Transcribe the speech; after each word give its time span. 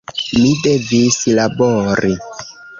Mi 0.37 0.53
devis 0.63 1.19
labori. 1.43 2.13